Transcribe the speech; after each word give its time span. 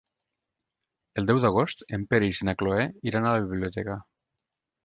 El 1.21 1.29
deu 1.31 1.41
d'agost 1.43 1.85
en 1.97 2.07
Peris 2.13 2.41
i 2.45 2.49
na 2.49 2.57
Cloè 2.63 2.89
iran 3.13 3.29
a 3.29 3.35
la 3.37 3.47
biblioteca. 3.53 4.03